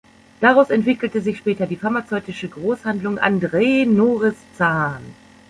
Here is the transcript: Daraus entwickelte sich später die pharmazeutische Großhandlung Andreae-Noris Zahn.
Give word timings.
Daraus 0.39 0.71
entwickelte 0.71 1.21
sich 1.21 1.37
später 1.37 1.67
die 1.67 1.75
pharmazeutische 1.75 2.49
Großhandlung 2.49 3.19
Andreae-Noris 3.19 4.33
Zahn. 4.57 4.99